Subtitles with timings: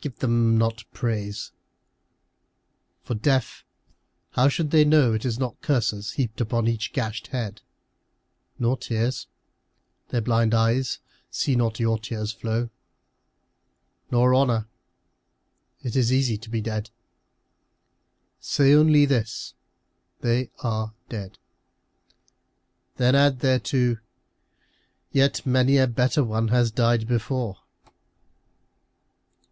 [0.00, 1.50] Give them not praise.
[3.02, 3.64] For, deaf,
[4.30, 7.60] how should they know It is not curses heaped on each gashed head?
[8.56, 9.26] Nor tears.
[10.10, 12.70] Their blind eyes see not your tears flow.
[14.12, 14.68] Nor honour.
[15.82, 16.90] It is easy to be dead.
[18.38, 19.54] Say only this,"
[20.20, 21.36] They are dead."
[22.96, 23.96] Then add thereto,"
[25.10, 27.58] Yet many a better one has died before."